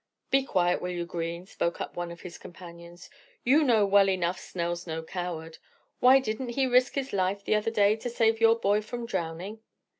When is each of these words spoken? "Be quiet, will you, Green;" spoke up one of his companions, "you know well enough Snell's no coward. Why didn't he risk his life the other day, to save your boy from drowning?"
"Be 0.31 0.41
quiet, 0.41 0.81
will 0.81 0.89
you, 0.89 1.05
Green;" 1.05 1.45
spoke 1.45 1.79
up 1.79 1.95
one 1.95 2.09
of 2.09 2.21
his 2.21 2.39
companions, 2.39 3.07
"you 3.43 3.63
know 3.63 3.85
well 3.85 4.09
enough 4.09 4.39
Snell's 4.39 4.87
no 4.87 5.03
coward. 5.03 5.59
Why 5.99 6.17
didn't 6.19 6.49
he 6.49 6.65
risk 6.65 6.95
his 6.95 7.13
life 7.13 7.43
the 7.45 7.53
other 7.53 7.69
day, 7.69 7.95
to 7.97 8.09
save 8.09 8.41
your 8.41 8.55
boy 8.55 8.81
from 8.81 9.05
drowning?" 9.05 9.59